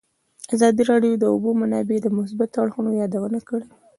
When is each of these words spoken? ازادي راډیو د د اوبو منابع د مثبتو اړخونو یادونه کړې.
ازادي 0.55 0.83
راډیو 0.91 1.13
د 1.17 1.19
د 1.21 1.25
اوبو 1.33 1.49
منابع 1.61 1.97
د 2.03 2.07
مثبتو 2.17 2.57
اړخونو 2.63 2.89
یادونه 3.01 3.39
کړې. 3.47 3.67